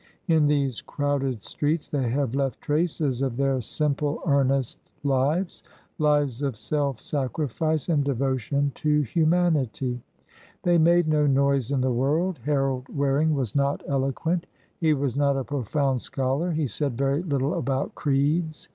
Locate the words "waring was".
12.89-13.53